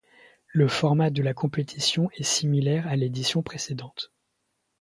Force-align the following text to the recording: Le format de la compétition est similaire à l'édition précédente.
Le 0.47 0.67
format 0.67 1.11
de 1.11 1.21
la 1.21 1.35
compétition 1.35 2.09
est 2.17 2.23
similaire 2.23 2.87
à 2.87 2.95
l'édition 2.95 3.43
précédente. 3.43 4.11